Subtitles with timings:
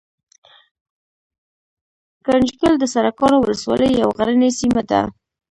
[2.25, 5.01] ګنجګل دسرکاڼو ولسوالۍ يو غرنۍ سيمه ده